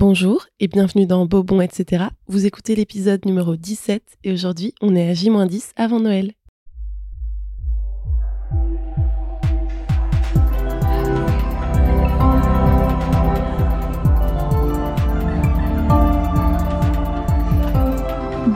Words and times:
Bonjour 0.00 0.46
et 0.60 0.66
bienvenue 0.66 1.04
dans 1.04 1.26
Bobon, 1.26 1.60
etc. 1.60 2.04
Vous 2.26 2.46
écoutez 2.46 2.74
l'épisode 2.74 3.22
numéro 3.26 3.54
17 3.54 4.02
et 4.24 4.32
aujourd'hui 4.32 4.74
on 4.80 4.96
est 4.96 5.10
à 5.10 5.12
J-10 5.12 5.72
avant 5.76 6.00
Noël. 6.00 6.32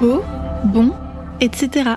Beau, 0.00 0.22
bon, 0.64 0.94
etc. 1.42 1.90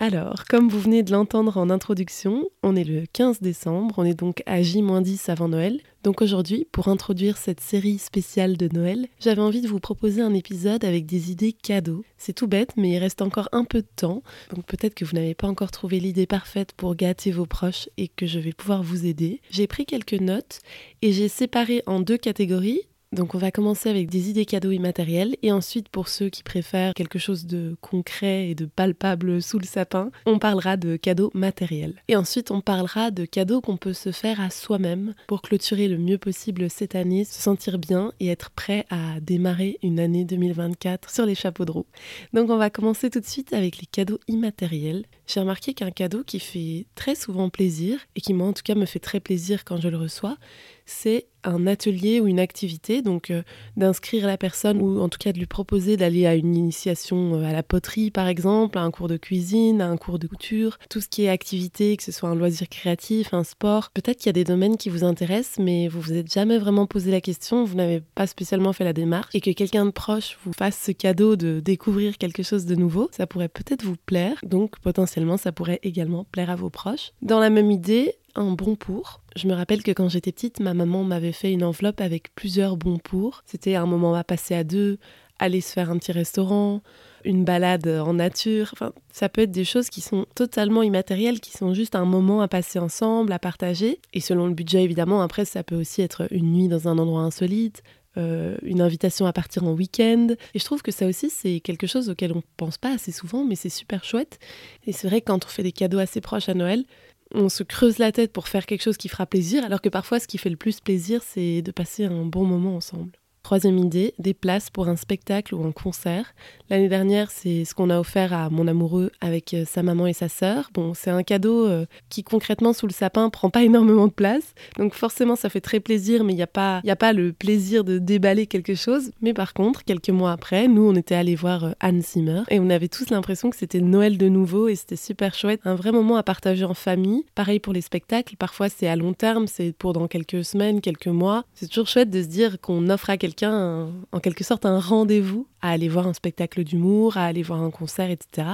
Alors, 0.00 0.44
comme 0.48 0.68
vous 0.68 0.80
venez 0.80 1.04
de 1.04 1.12
l'entendre 1.12 1.56
en 1.56 1.70
introduction, 1.70 2.50
on 2.64 2.74
est 2.74 2.84
le 2.84 3.04
15 3.12 3.40
décembre, 3.40 3.94
on 3.96 4.04
est 4.04 4.18
donc 4.18 4.42
à 4.44 4.60
J-10 4.60 5.30
avant 5.30 5.48
Noël. 5.48 5.80
Donc 6.02 6.20
aujourd'hui, 6.20 6.66
pour 6.72 6.88
introduire 6.88 7.36
cette 7.36 7.60
série 7.60 7.98
spéciale 7.98 8.56
de 8.56 8.68
Noël, 8.68 9.06
j'avais 9.20 9.40
envie 9.40 9.60
de 9.60 9.68
vous 9.68 9.78
proposer 9.78 10.20
un 10.20 10.34
épisode 10.34 10.84
avec 10.84 11.06
des 11.06 11.30
idées 11.30 11.52
cadeaux. 11.52 12.04
C'est 12.18 12.32
tout 12.32 12.48
bête, 12.48 12.72
mais 12.76 12.90
il 12.90 12.98
reste 12.98 13.22
encore 13.22 13.48
un 13.52 13.64
peu 13.64 13.82
de 13.82 13.88
temps, 13.96 14.22
donc 14.54 14.66
peut-être 14.66 14.94
que 14.94 15.04
vous 15.04 15.14
n'avez 15.14 15.34
pas 15.34 15.46
encore 15.46 15.70
trouvé 15.70 16.00
l'idée 16.00 16.26
parfaite 16.26 16.72
pour 16.72 16.96
gâter 16.96 17.30
vos 17.30 17.46
proches 17.46 17.88
et 17.96 18.08
que 18.08 18.26
je 18.26 18.40
vais 18.40 18.52
pouvoir 18.52 18.82
vous 18.82 19.06
aider. 19.06 19.40
J'ai 19.50 19.68
pris 19.68 19.86
quelques 19.86 20.20
notes 20.20 20.60
et 21.02 21.12
j'ai 21.12 21.28
séparé 21.28 21.82
en 21.86 22.00
deux 22.00 22.18
catégories 22.18 22.82
donc 23.14 23.34
on 23.34 23.38
va 23.38 23.50
commencer 23.50 23.88
avec 23.88 24.10
des 24.10 24.30
idées 24.30 24.44
cadeaux 24.44 24.72
immatériels 24.72 25.36
et 25.42 25.52
ensuite 25.52 25.88
pour 25.88 26.08
ceux 26.08 26.28
qui 26.28 26.42
préfèrent 26.42 26.94
quelque 26.94 27.18
chose 27.18 27.46
de 27.46 27.76
concret 27.80 28.48
et 28.48 28.54
de 28.54 28.66
palpable 28.66 29.40
sous 29.40 29.58
le 29.58 29.66
sapin, 29.66 30.10
on 30.26 30.38
parlera 30.38 30.76
de 30.76 30.96
cadeaux 30.96 31.30
matériels. 31.32 32.02
Et 32.08 32.16
ensuite 32.16 32.50
on 32.50 32.60
parlera 32.60 33.10
de 33.10 33.24
cadeaux 33.24 33.60
qu'on 33.60 33.76
peut 33.76 33.92
se 33.92 34.10
faire 34.10 34.40
à 34.40 34.50
soi-même 34.50 35.14
pour 35.28 35.42
clôturer 35.42 35.88
le 35.88 35.98
mieux 35.98 36.18
possible 36.18 36.68
cette 36.68 36.94
année, 36.94 37.24
se 37.24 37.40
sentir 37.40 37.78
bien 37.78 38.12
et 38.20 38.28
être 38.28 38.50
prêt 38.50 38.84
à 38.90 39.20
démarrer 39.20 39.78
une 39.82 40.00
année 40.00 40.24
2024 40.24 41.10
sur 41.10 41.24
les 41.24 41.34
chapeaux 41.34 41.64
de 41.64 41.70
roue. 41.70 41.86
Donc 42.32 42.50
on 42.50 42.56
va 42.56 42.70
commencer 42.70 43.10
tout 43.10 43.20
de 43.20 43.26
suite 43.26 43.52
avec 43.52 43.78
les 43.78 43.86
cadeaux 43.86 44.18
immatériels. 44.26 45.06
J'ai 45.26 45.40
remarqué 45.40 45.72
qu'un 45.72 45.90
cadeau 45.90 46.24
qui 46.24 46.40
fait 46.40 46.86
très 46.94 47.14
souvent 47.14 47.48
plaisir 47.48 47.98
et 48.16 48.20
qui 48.20 48.34
moi 48.34 48.48
en 48.48 48.52
tout 48.52 48.62
cas 48.64 48.74
me 48.74 48.86
fait 48.86 48.98
très 48.98 49.20
plaisir 49.20 49.64
quand 49.64 49.80
je 49.80 49.88
le 49.88 49.96
reçois, 49.96 50.36
c'est 50.84 51.26
un 51.44 51.66
atelier 51.66 52.20
ou 52.20 52.26
une 52.26 52.40
activité, 52.40 53.02
donc 53.02 53.30
euh, 53.30 53.42
d'inscrire 53.76 54.26
la 54.26 54.36
personne 54.36 54.80
ou 54.80 55.00
en 55.00 55.08
tout 55.08 55.18
cas 55.18 55.32
de 55.32 55.38
lui 55.38 55.46
proposer 55.46 55.96
d'aller 55.96 56.26
à 56.26 56.34
une 56.34 56.56
initiation 56.56 57.34
euh, 57.34 57.44
à 57.44 57.52
la 57.52 57.62
poterie 57.62 58.10
par 58.10 58.26
exemple, 58.28 58.78
à 58.78 58.82
un 58.82 58.90
cours 58.90 59.08
de 59.08 59.16
cuisine, 59.16 59.80
à 59.80 59.88
un 59.88 59.96
cours 59.96 60.18
de 60.18 60.26
couture, 60.26 60.78
tout 60.88 61.00
ce 61.00 61.08
qui 61.08 61.24
est 61.24 61.28
activité, 61.28 61.96
que 61.96 62.02
ce 62.02 62.12
soit 62.12 62.28
un 62.28 62.34
loisir 62.34 62.68
créatif, 62.68 63.34
un 63.34 63.44
sport. 63.44 63.90
Peut-être 63.90 64.18
qu'il 64.18 64.26
y 64.26 64.30
a 64.30 64.32
des 64.32 64.44
domaines 64.44 64.76
qui 64.76 64.88
vous 64.88 65.04
intéressent, 65.04 65.64
mais 65.64 65.88
vous 65.88 66.00
vous 66.00 66.14
êtes 66.14 66.32
jamais 66.32 66.58
vraiment 66.58 66.86
posé 66.86 67.10
la 67.10 67.20
question, 67.20 67.64
vous 67.64 67.76
n'avez 67.76 68.02
pas 68.14 68.26
spécialement 68.26 68.72
fait 68.72 68.84
la 68.84 68.92
démarche 68.92 69.34
et 69.34 69.40
que 69.40 69.50
quelqu'un 69.50 69.86
de 69.86 69.90
proche 69.90 70.38
vous 70.44 70.52
fasse 70.52 70.80
ce 70.84 70.92
cadeau 70.92 71.36
de 71.36 71.60
découvrir 71.60 72.18
quelque 72.18 72.42
chose 72.42 72.66
de 72.66 72.74
nouveau, 72.74 73.08
ça 73.12 73.26
pourrait 73.26 73.48
peut-être 73.48 73.84
vous 73.84 73.96
plaire, 74.06 74.36
donc 74.44 74.78
potentiellement 74.80 75.36
ça 75.36 75.52
pourrait 75.52 75.80
également 75.82 76.24
plaire 76.24 76.50
à 76.50 76.56
vos 76.56 76.70
proches. 76.70 77.12
Dans 77.22 77.40
la 77.40 77.50
même 77.50 77.70
idée, 77.70 78.16
un 78.34 78.52
bon 78.52 78.76
pour. 78.76 79.20
Je 79.36 79.46
me 79.48 79.54
rappelle 79.54 79.82
que 79.82 79.90
quand 79.90 80.08
j'étais 80.08 80.32
petite, 80.32 80.60
ma 80.60 80.74
maman 80.74 81.04
m'avait 81.04 81.32
fait 81.32 81.52
une 81.52 81.64
enveloppe 81.64 82.00
avec 82.00 82.34
plusieurs 82.34 82.76
bons 82.76 82.98
pour. 82.98 83.42
C'était 83.46 83.74
un 83.74 83.86
moment 83.86 84.14
à 84.14 84.24
passer 84.24 84.54
à 84.54 84.64
deux, 84.64 84.98
aller 85.38 85.60
se 85.60 85.72
faire 85.72 85.90
un 85.90 85.98
petit 85.98 86.12
restaurant, 86.12 86.82
une 87.24 87.44
balade 87.44 87.86
en 87.86 88.14
nature. 88.14 88.70
Enfin, 88.72 88.92
ça 89.12 89.28
peut 89.28 89.42
être 89.42 89.50
des 89.50 89.64
choses 89.64 89.88
qui 89.90 90.00
sont 90.00 90.26
totalement 90.34 90.82
immatérielles, 90.82 91.40
qui 91.40 91.52
sont 91.52 91.74
juste 91.74 91.94
un 91.94 92.04
moment 92.04 92.40
à 92.40 92.48
passer 92.48 92.78
ensemble, 92.78 93.32
à 93.32 93.38
partager. 93.38 94.00
Et 94.12 94.20
selon 94.20 94.46
le 94.46 94.54
budget, 94.54 94.82
évidemment, 94.82 95.22
après, 95.22 95.44
ça 95.44 95.62
peut 95.62 95.76
aussi 95.76 96.02
être 96.02 96.26
une 96.30 96.52
nuit 96.52 96.68
dans 96.68 96.88
un 96.88 96.98
endroit 96.98 97.22
insolite, 97.22 97.82
euh, 98.16 98.56
une 98.62 98.80
invitation 98.80 99.26
à 99.26 99.32
partir 99.32 99.64
en 99.64 99.72
week-end. 99.72 100.28
Et 100.54 100.58
je 100.58 100.64
trouve 100.64 100.82
que 100.82 100.92
ça 100.92 101.06
aussi, 101.06 101.30
c'est 101.30 101.60
quelque 101.60 101.86
chose 101.86 102.08
auquel 102.10 102.32
on 102.32 102.42
pense 102.56 102.78
pas 102.78 102.94
assez 102.94 103.10
souvent, 103.10 103.44
mais 103.44 103.56
c'est 103.56 103.68
super 103.68 104.04
chouette. 104.04 104.38
Et 104.86 104.92
c'est 104.92 105.08
vrai 105.08 105.20
que 105.20 105.26
quand 105.26 105.44
on 105.44 105.48
fait 105.48 105.64
des 105.64 105.72
cadeaux 105.72 105.98
assez 105.98 106.20
proches 106.20 106.48
à 106.48 106.54
Noël, 106.54 106.84
on 107.34 107.48
se 107.48 107.62
creuse 107.62 107.98
la 107.98 108.12
tête 108.12 108.32
pour 108.32 108.48
faire 108.48 108.66
quelque 108.66 108.82
chose 108.82 108.96
qui 108.96 109.08
fera 109.08 109.26
plaisir, 109.26 109.64
alors 109.64 109.82
que 109.82 109.88
parfois 109.88 110.20
ce 110.20 110.28
qui 110.28 110.38
fait 110.38 110.50
le 110.50 110.56
plus 110.56 110.80
plaisir, 110.80 111.22
c'est 111.22 111.62
de 111.62 111.72
passer 111.72 112.04
un 112.04 112.24
bon 112.24 112.44
moment 112.44 112.76
ensemble. 112.76 113.12
Troisième 113.44 113.76
idée, 113.76 114.14
des 114.18 114.32
places 114.32 114.70
pour 114.70 114.88
un 114.88 114.96
spectacle 114.96 115.54
ou 115.54 115.62
un 115.66 115.70
concert. 115.70 116.34
L'année 116.70 116.88
dernière, 116.88 117.30
c'est 117.30 117.66
ce 117.66 117.74
qu'on 117.74 117.90
a 117.90 118.00
offert 118.00 118.32
à 118.32 118.48
mon 118.48 118.66
amoureux 118.66 119.12
avec 119.20 119.52
euh, 119.52 119.66
sa 119.66 119.82
maman 119.82 120.06
et 120.06 120.14
sa 120.14 120.30
sœur. 120.30 120.70
Bon, 120.72 120.94
c'est 120.94 121.10
un 121.10 121.22
cadeau 121.22 121.66
euh, 121.66 121.84
qui 122.08 122.24
concrètement 122.24 122.72
sous 122.72 122.86
le 122.86 122.94
sapin 122.94 123.28
prend 123.28 123.50
pas 123.50 123.62
énormément 123.62 124.06
de 124.06 124.14
place, 124.14 124.54
donc 124.78 124.94
forcément 124.94 125.36
ça 125.36 125.50
fait 125.50 125.60
très 125.60 125.78
plaisir, 125.78 126.24
mais 126.24 126.32
il 126.32 126.36
n'y 126.36 126.42
a 126.42 126.46
pas, 126.46 126.80
a 126.88 126.96
pas 126.96 127.12
le 127.12 127.34
plaisir 127.34 127.84
de 127.84 127.98
déballer 127.98 128.46
quelque 128.46 128.74
chose. 128.74 129.10
Mais 129.20 129.34
par 129.34 129.52
contre, 129.52 129.84
quelques 129.84 130.08
mois 130.08 130.32
après, 130.32 130.66
nous 130.66 130.88
on 130.88 130.94
était 130.94 131.14
allés 131.14 131.36
voir 131.36 131.64
euh, 131.64 131.72
Anne 131.80 132.00
Zimmer 132.00 132.44
et 132.48 132.60
on 132.60 132.70
avait 132.70 132.88
tous 132.88 133.10
l'impression 133.10 133.50
que 133.50 133.56
c'était 133.56 133.82
Noël 133.82 134.16
de 134.16 134.28
nouveau 134.30 134.68
et 134.68 134.74
c'était 134.74 134.96
super 134.96 135.34
chouette, 135.34 135.60
un 135.66 135.74
vrai 135.74 135.92
moment 135.92 136.16
à 136.16 136.22
partager 136.22 136.64
en 136.64 136.72
famille. 136.72 137.26
Pareil 137.34 137.60
pour 137.60 137.74
les 137.74 137.82
spectacles, 137.82 138.36
parfois 138.36 138.70
c'est 138.70 138.88
à 138.88 138.96
long 138.96 139.12
terme, 139.12 139.48
c'est 139.48 139.76
pour 139.76 139.92
dans 139.92 140.08
quelques 140.08 140.46
semaines, 140.46 140.80
quelques 140.80 141.08
mois. 141.08 141.44
C'est 141.52 141.68
toujours 141.68 141.88
chouette 141.88 142.08
de 142.08 142.22
se 142.22 142.28
dire 142.28 142.58
qu'on 142.58 142.88
offre 142.88 143.10
à 143.10 143.18
quelqu'un 143.18 143.33
en 143.42 144.20
quelque 144.22 144.44
sorte 144.44 144.66
un 144.66 144.78
rendez-vous 144.78 145.46
à 145.60 145.70
aller 145.70 145.88
voir 145.88 146.06
un 146.06 146.14
spectacle 146.14 146.62
d'humour, 146.64 147.16
à 147.16 147.24
aller 147.24 147.42
voir 147.42 147.62
un 147.62 147.70
concert, 147.70 148.10
etc. 148.10 148.48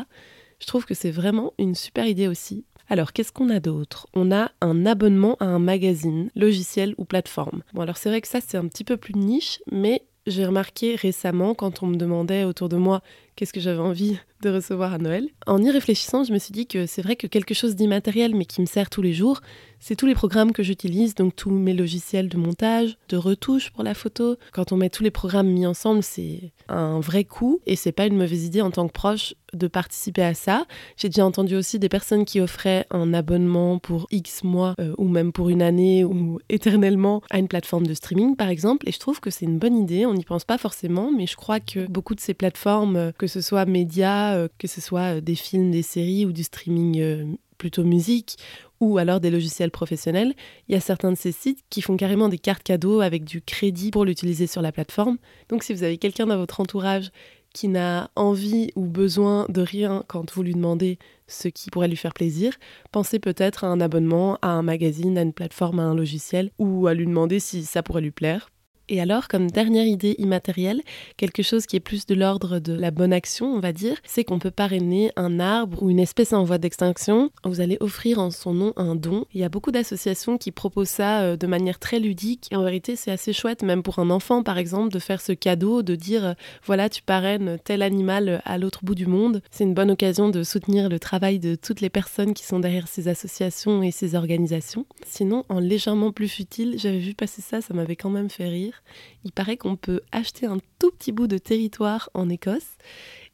Je 0.61 0.67
trouve 0.67 0.85
que 0.85 0.95
c'est 0.95 1.11
vraiment 1.11 1.53
une 1.59 1.75
super 1.75 2.07
idée 2.07 2.29
aussi. 2.29 2.65
Alors, 2.89 3.13
qu'est-ce 3.13 3.33
qu'on 3.33 3.51
a 3.51 3.61
d'autre? 3.61 4.09
On 4.15 4.33
a 4.33 4.51
un 4.61 4.85
abonnement 4.85 5.37
à 5.39 5.45
un 5.45 5.61
magazine, 5.61 6.31
logiciel 6.35 6.95
ou 6.99 7.05
plateforme. 7.05 7.63
Bon, 7.73 7.83
alors 7.83 7.97
c'est 7.97 8.09
vrai 8.09 8.21
que 8.21 8.27
ça, 8.27 8.41
c'est 8.41 8.57
un 8.59 8.67
petit 8.67 8.83
peu 8.83 8.97
plus 8.97 9.15
niche, 9.15 9.61
mais 9.71 10.03
j'ai 10.27 10.45
remarqué 10.45 10.97
récemment, 10.97 11.55
quand 11.55 11.83
on 11.83 11.87
me 11.87 11.97
demandait 11.97 12.45
autour 12.45 12.69
de 12.69 12.77
moi 12.77 13.01
qu'est-ce 13.37 13.53
que 13.53 13.61
j'avais 13.61 13.79
envie 13.79 14.19
de 14.43 14.51
recevoir 14.51 14.93
à 14.93 14.99
Noël, 14.99 15.29
en 15.47 15.63
y 15.63 15.71
réfléchissant, 15.71 16.25
je 16.25 16.33
me 16.33 16.39
suis 16.39 16.53
dit 16.53 16.67
que 16.67 16.87
c'est 16.87 17.03
vrai 17.03 17.17
que 17.17 17.27
quelque 17.27 17.55
chose 17.55 17.77
d'immatériel, 17.77 18.35
mais 18.35 18.45
qui 18.45 18.61
me 18.61 18.67
sert 18.67 18.91
tous 18.91 19.03
les 19.03 19.13
jours, 19.13 19.41
c'est 19.81 19.97
tous 19.97 20.07
les 20.07 20.15
programmes 20.15 20.53
que 20.53 20.63
j'utilise, 20.63 21.15
donc 21.15 21.35
tous 21.35 21.51
mes 21.51 21.73
logiciels 21.73 22.29
de 22.29 22.37
montage, 22.37 22.97
de 23.09 23.17
retouche 23.17 23.71
pour 23.71 23.83
la 23.83 23.95
photo. 23.95 24.37
Quand 24.53 24.73
on 24.73 24.77
met 24.77 24.91
tous 24.91 25.03
les 25.03 25.11
programmes 25.11 25.49
mis 25.49 25.67
ensemble, 25.67 26.03
c'est 26.03 26.53
un 26.69 27.01
vrai 27.01 27.25
coup 27.25 27.61
et 27.67 27.77
c'est 27.77 27.91
pas 27.91 28.07
une 28.07 28.17
mauvaise 28.17 28.45
idée 28.45 28.61
en 28.61 28.71
tant 28.71 28.87
que 28.87 28.93
proche 28.93 29.35
de 29.55 29.67
participer 29.67 30.23
à 30.23 30.35
ça. 30.35 30.67
J'ai 30.97 31.09
déjà 31.09 31.25
entendu 31.25 31.57
aussi 31.57 31.79
des 31.79 31.89
personnes 31.89 32.25
qui 32.25 32.41
offraient 32.41 32.87
un 32.91 33.13
abonnement 33.15 33.79
pour 33.79 34.07
X 34.11 34.45
mois 34.45 34.75
euh, 34.79 34.95
ou 34.99 35.09
même 35.09 35.33
pour 35.33 35.49
une 35.49 35.63
année 35.63 36.05
ou 36.05 36.39
éternellement 36.49 37.23
à 37.31 37.39
une 37.39 37.49
plateforme 37.49 37.87
de 37.87 37.95
streaming 37.95 38.37
par 38.37 38.49
exemple 38.49 38.89
et 38.89 38.93
je 38.93 39.01
trouve 39.01 39.19
que 39.19 39.31
c'est 39.31 39.47
une 39.47 39.59
bonne 39.59 39.77
idée, 39.77 40.07
on 40.07 40.15
n'y 40.15 40.25
pense 40.25 40.45
pas 40.45 40.59
forcément 40.59 41.11
mais 41.11 41.27
je 41.27 41.37
crois 41.37 41.59
que 41.59 41.87
beaucoup 41.89 42.15
de 42.15 42.21
ces 42.21 42.35
plateformes, 42.35 42.97
euh, 42.97 43.13
que 43.19 43.27
ce 43.27 43.41
soit 43.41 43.65
médias, 43.65 44.30
euh, 44.37 44.49
que 44.59 44.69
ce 44.69 44.81
soit 44.81 45.21
des 45.21 45.35
films, 45.35 45.71
des 45.71 45.83
séries 45.83 46.27
ou 46.27 46.33
du 46.33 46.43
streaming 46.43 47.37
plutôt 47.59 47.85
musique 47.85 48.37
ou 48.81 48.97
alors 48.99 49.21
des 49.21 49.31
logiciels 49.31 49.71
professionnels, 49.71 50.35
il 50.69 50.75
y 50.75 50.77
a 50.77 50.81
certains 50.81 51.13
de 51.13 51.17
ces 51.17 51.33
sites 51.33 51.61
qui 51.69 51.83
font 51.83 51.97
carrément 51.97 52.29
des 52.29 52.39
cartes 52.39 52.63
cadeaux 52.63 53.01
avec 53.01 53.25
du 53.25 53.43
crédit 53.43 53.91
pour 53.91 54.05
l'utiliser 54.05 54.47
sur 54.47 54.63
la 54.63 54.73
plateforme. 54.73 55.19
Donc 55.51 55.63
si 55.63 55.75
vous 55.75 55.83
avez 55.83 55.99
quelqu'un 55.99 56.27
dans 56.27 56.39
votre 56.39 56.61
entourage 56.61 57.11
qui 57.53 57.69
n'a 57.69 58.11
envie 58.17 58.71
ou 58.77 58.87
besoin 58.87 59.47
de 59.49 59.61
rien 59.61 60.05
quand 60.07 60.33
vous 60.33 60.43
lui 60.43 60.55
demandez 60.55 60.99
ce 61.27 61.49
qui 61.49 61.71
pourrait 61.71 61.89
lui 61.89 61.97
faire 61.97 62.15
plaisir, 62.15 62.55
pensez 62.93 63.19
peut-être 63.19 63.65
à 63.65 63.69
un 63.69 63.81
abonnement, 63.81 64.39
à 64.41 64.49
un 64.49 64.63
magazine, 64.63 65.19
à 65.19 65.23
une 65.23 65.33
plateforme, 65.33 65.81
à 65.81 65.85
un 65.85 65.95
logiciel, 65.95 66.51
ou 66.59 66.87
à 66.87 66.95
lui 66.95 67.07
demander 67.07 67.41
si 67.41 67.65
ça 67.65 67.83
pourrait 67.83 68.03
lui 68.03 68.11
plaire. 68.13 68.51
Et 68.93 69.01
alors, 69.01 69.29
comme 69.29 69.49
dernière 69.49 69.87
idée 69.87 70.17
immatérielle, 70.19 70.83
quelque 71.17 71.45
chose 71.45 71.67
qui 71.67 71.77
est 71.77 71.81
plus 71.81 72.07
de 72.07 72.15
l'ordre 72.17 72.59
de 72.59 72.73
la 72.73 72.91
bonne 72.91 73.13
action, 73.13 73.47
on 73.47 73.61
va 73.61 73.73
dire, 73.73 73.97
c'est 74.05 74.25
qu'on 74.25 74.41
peut 74.41 74.51
parrainer 74.51 75.13
un 75.15 75.39
arbre 75.39 75.81
ou 75.81 75.91
une 75.91 76.01
espèce 76.01 76.33
en 76.33 76.43
voie 76.43 76.59
d'extinction. 76.59 77.31
Vous 77.45 77.61
allez 77.61 77.77
offrir 77.79 78.19
en 78.19 78.33
son 78.33 78.53
nom 78.53 78.73
un 78.75 78.97
don. 78.97 79.27
Il 79.33 79.41
y 79.41 79.45
a 79.45 79.49
beaucoup 79.49 79.71
d'associations 79.71 80.39
qui 80.39 80.51
proposent 80.51 80.89
ça 80.89 81.21
euh, 81.21 81.37
de 81.37 81.47
manière 81.47 81.79
très 81.79 82.01
ludique. 82.01 82.49
En 82.53 82.65
vérité, 82.65 82.97
c'est 82.97 83.13
assez 83.13 83.33
chouette, 83.33 83.63
même 83.63 83.85
pour 83.85 84.01
un 84.01 84.11
enfant, 84.11 84.43
par 84.43 84.59
exemple, 84.59 84.93
de 84.93 84.99
faire 84.99 85.21
ce 85.21 85.31
cadeau, 85.31 85.83
de 85.83 85.95
dire, 85.95 86.25
euh, 86.25 86.33
voilà, 86.65 86.89
tu 86.89 87.03
parraines 87.03 87.59
tel 87.63 87.83
animal 87.83 88.43
à 88.45 88.59
l'autre 88.59 88.81
bout 88.83 88.97
du 88.97 89.07
monde. 89.07 89.41
C'est 89.53 89.63
une 89.63 89.75
bonne 89.75 89.93
occasion 89.93 90.31
de 90.31 90.43
soutenir 90.43 90.89
le 90.89 90.99
travail 90.99 91.39
de 91.39 91.55
toutes 91.55 91.81
les 91.81 91.91
personnes 91.91 92.35
qui 92.35 92.43
sont 92.43 92.59
derrière 92.59 92.89
ces 92.89 93.07
associations 93.07 93.85
et 93.85 93.93
ces 93.93 94.17
organisations. 94.17 94.85
Sinon, 95.07 95.45
en 95.49 95.61
légèrement 95.61 96.11
plus 96.11 96.29
futile, 96.29 96.75
j'avais 96.77 96.99
vu 96.99 97.15
passer 97.15 97.41
ça, 97.41 97.61
ça 97.61 97.73
m'avait 97.73 97.95
quand 97.95 98.11
même 98.11 98.31
fait 98.31 98.49
rire 98.49 98.80
il 99.25 99.33
paraît 99.33 99.57
qu'on 99.57 99.77
peut 99.77 100.01
acheter 100.13 100.47
un 100.47 100.59
tout 100.79 100.91
petit 100.91 101.13
bout 101.13 101.27
de 101.27 101.39
territoire 101.39 102.11
en 102.15 102.29
Écosse 102.29 102.77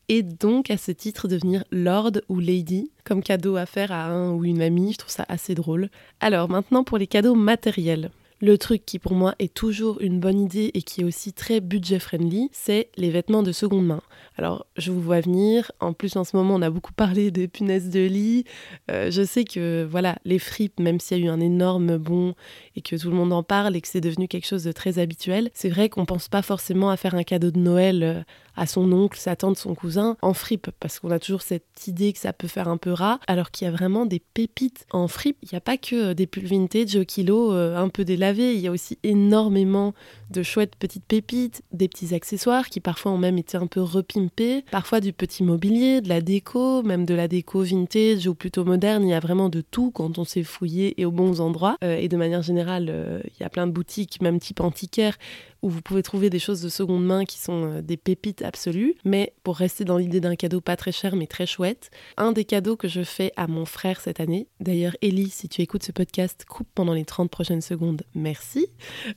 et 0.08 0.22
donc 0.22 0.70
à 0.70 0.76
ce 0.76 0.92
titre 0.92 1.28
devenir 1.28 1.64
lord 1.70 2.12
ou 2.28 2.38
lady 2.38 2.90
comme 3.04 3.22
cadeau 3.22 3.56
à 3.56 3.66
faire 3.66 3.92
à 3.92 4.06
un 4.06 4.32
ou 4.32 4.44
une 4.44 4.62
amie. 4.62 4.92
Je 4.92 4.98
trouve 4.98 5.10
ça 5.10 5.26
assez 5.28 5.54
drôle. 5.54 5.90
Alors 6.20 6.48
maintenant 6.48 6.84
pour 6.84 6.98
les 6.98 7.06
cadeaux 7.06 7.34
matériels. 7.34 8.10
Le 8.42 8.58
truc 8.58 8.84
qui 8.84 8.98
pour 8.98 9.14
moi 9.14 9.34
est 9.38 9.54
toujours 9.54 9.98
une 10.02 10.20
bonne 10.20 10.38
idée 10.38 10.70
et 10.74 10.82
qui 10.82 11.00
est 11.00 11.04
aussi 11.04 11.32
très 11.32 11.60
budget 11.60 11.98
friendly, 11.98 12.50
c'est 12.52 12.90
les 12.98 13.08
vêtements 13.08 13.42
de 13.42 13.50
seconde 13.50 13.86
main. 13.86 14.02
Alors 14.36 14.66
je 14.76 14.92
vous 14.92 15.00
vois 15.00 15.20
venir, 15.22 15.72
en 15.80 15.94
plus 15.94 16.16
en 16.16 16.24
ce 16.24 16.36
moment 16.36 16.56
on 16.56 16.60
a 16.60 16.68
beaucoup 16.68 16.92
parlé 16.96 17.30
des 17.30 17.48
punaises 17.48 17.88
de 17.88 18.00
lit. 18.00 18.44
Euh, 18.90 19.10
je 19.10 19.22
sais 19.22 19.44
que 19.44 19.88
voilà, 19.90 20.18
les 20.26 20.38
fripes, 20.38 20.80
même 20.80 21.00
s'il 21.00 21.18
y 21.18 21.22
a 21.22 21.24
eu 21.24 21.28
un 21.30 21.40
énorme 21.40 21.96
bond 21.96 22.34
et 22.76 22.82
que 22.82 22.96
tout 22.96 23.08
le 23.08 23.16
monde 23.16 23.32
en 23.32 23.42
parle 23.42 23.74
et 23.74 23.80
que 23.80 23.88
c'est 23.88 24.02
devenu 24.02 24.28
quelque 24.28 24.46
chose 24.46 24.64
de 24.64 24.72
très 24.72 24.98
habituel, 24.98 25.48
c'est 25.54 25.70
vrai 25.70 25.88
qu'on 25.88 26.04
pense 26.04 26.28
pas 26.28 26.42
forcément 26.42 26.90
à 26.90 26.98
faire 26.98 27.14
un 27.14 27.22
cadeau 27.22 27.50
de 27.50 27.58
Noël 27.58 28.02
euh, 28.02 28.22
à 28.56 28.66
son 28.66 28.90
oncle, 28.92 29.18
sa 29.18 29.36
tante, 29.36 29.56
son 29.56 29.74
cousin 29.74 30.16
en 30.22 30.34
fripe, 30.34 30.70
parce 30.80 30.98
qu'on 30.98 31.10
a 31.10 31.18
toujours 31.18 31.42
cette 31.42 31.86
idée 31.86 32.12
que 32.12 32.18
ça 32.18 32.32
peut 32.32 32.48
faire 32.48 32.68
un 32.68 32.76
peu 32.76 32.92
rat, 32.92 33.20
alors 33.26 33.50
qu'il 33.50 33.66
y 33.66 33.68
a 33.68 33.70
vraiment 33.70 34.06
des 34.06 34.20
pépites 34.20 34.86
en 34.90 35.08
fripe. 35.08 35.36
Il 35.42 35.48
n'y 35.52 35.58
a 35.58 35.60
pas 35.60 35.76
que 35.76 36.10
euh, 36.10 36.14
des 36.14 36.26
pulls 36.26 36.46
vintage 36.46 36.96
au 36.96 37.04
kilo 37.04 37.52
euh, 37.52 37.76
un 37.76 37.88
peu 37.88 38.04
délavés, 38.04 38.54
il 38.54 38.60
y 38.60 38.68
a 38.68 38.70
aussi 38.70 38.98
énormément 39.02 39.94
de 40.30 40.42
chouettes 40.42 40.76
petites 40.76 41.04
pépites, 41.04 41.62
des 41.72 41.88
petits 41.88 42.14
accessoires 42.14 42.68
qui 42.68 42.80
parfois 42.80 43.12
ont 43.12 43.18
même 43.18 43.38
été 43.38 43.56
un 43.56 43.66
peu 43.66 43.80
repimpés, 43.80 44.64
parfois 44.70 45.00
du 45.00 45.12
petit 45.12 45.42
mobilier, 45.42 46.00
de 46.00 46.08
la 46.08 46.20
déco, 46.20 46.82
même 46.82 47.04
de 47.04 47.14
la 47.14 47.28
déco 47.28 47.62
vintage 47.62 48.26
ou 48.26 48.34
plutôt 48.34 48.64
moderne, 48.64 49.04
il 49.04 49.10
y 49.10 49.14
a 49.14 49.20
vraiment 49.20 49.48
de 49.48 49.60
tout 49.60 49.90
quand 49.90 50.18
on 50.18 50.24
s'est 50.24 50.42
fouillé 50.42 51.00
et 51.00 51.04
aux 51.04 51.10
bons 51.10 51.40
endroits. 51.40 51.76
Euh, 51.84 51.96
et 51.96 52.08
de 52.08 52.16
manière 52.16 52.42
générale, 52.42 53.22
il 53.24 53.40
y 53.40 53.44
a 53.44 53.48
plein 53.48 53.66
de 53.66 53.72
boutiques, 53.72 54.20
même 54.20 54.38
type 54.38 54.60
antiquaire, 54.60 55.16
où 55.62 55.68
vous 55.68 55.82
pouvez 55.82 56.02
trouver 56.02 56.30
des 56.30 56.38
choses 56.38 56.60
de 56.62 56.68
seconde 56.68 57.04
main 57.04 57.24
qui 57.24 57.38
sont 57.38 57.64
euh, 57.64 57.82
des 57.82 57.96
pépites 57.96 58.42
absolues. 58.42 58.94
Mais 59.04 59.34
pour 59.42 59.56
rester 59.56 59.84
dans 59.84 59.98
l'idée 59.98 60.20
d'un 60.20 60.36
cadeau 60.36 60.60
pas 60.60 60.76
très 60.76 60.92
cher 60.92 61.16
mais 61.16 61.26
très 61.26 61.46
chouette, 61.46 61.90
un 62.16 62.32
des 62.32 62.44
cadeaux 62.44 62.76
que 62.76 62.88
je 62.88 63.02
fais 63.02 63.32
à 63.36 63.46
mon 63.46 63.64
frère 63.64 64.00
cette 64.00 64.20
année, 64.20 64.48
d'ailleurs 64.60 64.96
Ellie, 65.02 65.30
si 65.30 65.48
tu 65.48 65.62
écoutes 65.62 65.82
ce 65.82 65.92
podcast, 65.92 66.44
coupe 66.48 66.68
pendant 66.74 66.92
les 66.92 67.04
30 67.04 67.30
prochaines 67.30 67.60
secondes, 67.60 68.02
merci, 68.14 68.68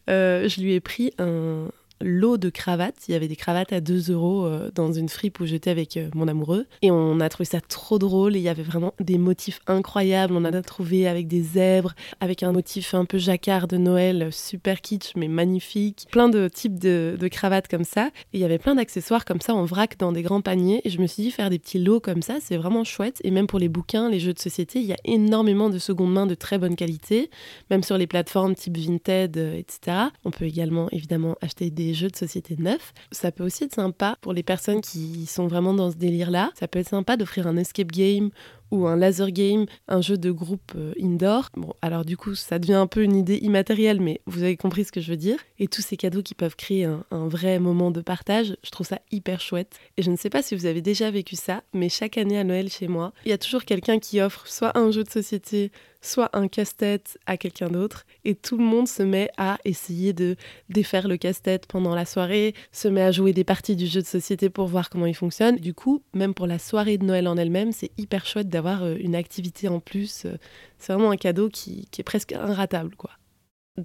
euh, 0.09 0.47
je 0.47 0.61
lui 0.61 0.73
ai 0.73 0.79
pris 0.79 0.98
un, 0.99 1.71
lot 2.01 2.37
de 2.37 2.49
cravates. 2.49 3.07
Il 3.07 3.11
y 3.11 3.15
avait 3.15 3.27
des 3.27 3.35
cravates 3.35 3.73
à 3.73 3.81
2 3.81 4.11
euros 4.11 4.45
euh, 4.45 4.71
dans 4.73 4.91
une 4.91 5.09
fripe 5.09 5.39
où 5.39 5.45
j'étais 5.45 5.69
avec 5.69 5.97
euh, 5.97 6.09
mon 6.13 6.27
amoureux. 6.27 6.65
Et 6.81 6.91
on 6.91 7.19
a 7.19 7.29
trouvé 7.29 7.45
ça 7.45 7.61
trop 7.61 7.99
drôle. 7.99 8.35
Et 8.35 8.39
il 8.39 8.43
y 8.43 8.49
avait 8.49 8.63
vraiment 8.63 8.93
des 8.99 9.17
motifs 9.17 9.61
incroyables. 9.67 10.33
On 10.33 10.45
en 10.45 10.53
a 10.53 10.61
trouvé 10.61 11.07
avec 11.07 11.27
des 11.27 11.41
zèbres, 11.41 11.93
avec 12.19 12.43
un 12.43 12.51
motif 12.51 12.93
un 12.93 13.05
peu 13.05 13.17
jacquard 13.17 13.67
de 13.67 13.77
Noël, 13.77 14.29
super 14.31 14.81
kitsch, 14.81 15.13
mais 15.15 15.27
magnifique. 15.27 16.07
Plein 16.11 16.29
de 16.29 16.47
types 16.47 16.79
de, 16.79 17.17
cravates 17.29 17.67
comme 17.67 17.83
ça. 17.83 18.07
Et 18.33 18.37
il 18.37 18.39
y 18.39 18.45
avait 18.45 18.57
plein 18.57 18.75
d'accessoires 18.75 19.25
comme 19.25 19.41
ça 19.41 19.53
en 19.53 19.65
vrac 19.65 19.97
dans 19.97 20.11
des 20.11 20.21
grands 20.21 20.41
paniers. 20.41 20.81
Et 20.83 20.89
je 20.89 20.99
me 20.99 21.07
suis 21.07 21.23
dit, 21.23 21.31
faire 21.31 21.49
des 21.49 21.59
petits 21.59 21.79
lots 21.79 21.99
comme 21.99 22.21
ça, 22.21 22.37
c'est 22.41 22.57
vraiment 22.57 22.83
chouette. 22.83 23.19
Et 23.23 23.31
même 23.31 23.47
pour 23.47 23.59
les 23.59 23.69
bouquins, 23.69 24.09
les 24.09 24.19
jeux 24.19 24.33
de 24.33 24.39
société, 24.39 24.79
il 24.79 24.85
y 24.85 24.93
a 24.93 24.97
énormément 25.05 25.69
de 25.69 25.77
seconde 25.77 26.13
main 26.13 26.25
de 26.25 26.35
très 26.35 26.57
bonne 26.57 26.75
qualité. 26.75 27.29
Même 27.69 27.83
sur 27.83 27.97
les 27.97 28.07
plateformes 28.07 28.55
type 28.55 28.77
Vinted, 28.77 29.37
euh, 29.37 29.57
etc. 29.57 29.97
On 30.25 30.31
peut 30.31 30.45
également 30.45 30.87
évidemment 30.91 31.35
acheter 31.41 31.69
jeux 31.93 32.09
de 32.09 32.15
société 32.15 32.55
neufs. 32.57 32.93
Ça 33.11 33.31
peut 33.31 33.43
aussi 33.43 33.65
être 33.65 33.75
sympa 33.75 34.17
pour 34.21 34.33
les 34.33 34.43
personnes 34.43 34.81
qui 34.81 35.25
sont 35.25 35.47
vraiment 35.47 35.73
dans 35.73 35.91
ce 35.91 35.97
délire-là. 35.97 36.51
Ça 36.59 36.67
peut 36.67 36.79
être 36.79 36.89
sympa 36.89 37.17
d'offrir 37.17 37.47
un 37.47 37.57
escape 37.57 37.91
game 37.91 38.29
ou 38.71 38.87
un 38.87 38.95
laser 38.95 39.31
game, 39.31 39.65
un 39.87 40.01
jeu 40.01 40.17
de 40.17 40.31
groupe 40.31 40.73
euh, 40.75 40.93
indoor. 41.01 41.49
Bon, 41.55 41.73
alors 41.81 42.05
du 42.05 42.17
coup, 42.17 42.35
ça 42.35 42.59
devient 42.59 42.73
un 42.73 42.87
peu 42.87 43.03
une 43.03 43.15
idée 43.15 43.37
immatérielle, 43.37 44.01
mais 44.01 44.21
vous 44.25 44.43
avez 44.43 44.57
compris 44.57 44.85
ce 44.85 44.91
que 44.91 45.01
je 45.01 45.11
veux 45.11 45.17
dire. 45.17 45.39
Et 45.59 45.67
tous 45.67 45.81
ces 45.81 45.97
cadeaux 45.97 46.21
qui 46.21 46.35
peuvent 46.35 46.55
créer 46.55 46.85
un, 46.85 47.03
un, 47.11 47.27
vrai 47.27 47.59
moment 47.59 47.91
de 47.91 48.01
partage, 48.01 48.55
je 48.63 48.69
trouve 48.71 48.87
ça 48.87 48.99
hyper 49.11 49.41
chouette. 49.41 49.79
Et 49.97 50.01
je 50.01 50.11
ne 50.11 50.15
sais 50.15 50.29
pas 50.29 50.41
si 50.41 50.55
vous 50.55 50.65
avez 50.65 50.81
déjà 50.81 51.11
vécu 51.11 51.35
ça, 51.35 51.63
mais 51.73 51.89
chaque 51.89 52.17
année 52.17 52.39
à 52.39 52.43
Noël 52.43 52.69
chez 52.69 52.87
moi, 52.87 53.13
il 53.25 53.29
y 53.29 53.33
a 53.33 53.37
toujours 53.37 53.65
quelqu'un 53.65 53.99
qui 53.99 54.21
offre 54.21 54.47
soit 54.47 54.77
un 54.77 54.91
jeu 54.91 55.03
de 55.03 55.09
société, 55.09 55.71
soit 56.01 56.29
un 56.33 56.47
casse-tête 56.47 57.17
à 57.25 57.37
quelqu'un 57.37 57.69
d'autre 57.69 58.05
et 58.23 58.35
tout 58.35 58.57
le 58.57 58.63
monde 58.63 58.87
se 58.87 59.03
met 59.03 59.29
à 59.37 59.57
essayer 59.65 60.13
de 60.13 60.35
défaire 60.69 61.07
le 61.07 61.17
casse-tête 61.17 61.65
pendant 61.67 61.95
la 61.95 62.05
soirée, 62.05 62.53
se 62.71 62.87
met 62.87 63.01
à 63.01 63.11
jouer 63.11 63.33
des 63.33 63.43
parties 63.43 63.75
du 63.75 63.87
jeu 63.87 64.01
de 64.01 64.07
société 64.07 64.49
pour 64.49 64.67
voir 64.67 64.89
comment 64.89 65.05
il 65.05 65.15
fonctionne. 65.15 65.57
Du 65.57 65.73
coup, 65.73 66.01
même 66.13 66.33
pour 66.33 66.47
la 66.47 66.59
soirée 66.59 66.97
de 66.97 67.05
Noël 67.05 67.27
en 67.27 67.37
elle-même, 67.37 67.71
c'est 67.71 67.91
hyper 67.97 68.25
chouette 68.25 68.49
euh, 68.67 68.97
une 68.99 69.15
activité 69.15 69.67
en 69.67 69.79
plus. 69.79 70.25
Euh, 70.25 70.37
c'est 70.77 70.93
vraiment 70.93 71.11
un 71.11 71.17
cadeau 71.17 71.49
qui, 71.49 71.87
qui 71.91 72.01
est 72.01 72.03
presque 72.03 72.31
inratable, 72.33 72.95
quoi. 72.95 73.11